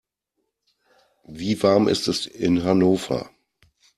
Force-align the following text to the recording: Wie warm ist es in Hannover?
Wie 1.27 1.61
warm 1.61 1.87
ist 1.87 2.07
es 2.07 2.25
in 2.25 2.63
Hannover? 2.63 3.29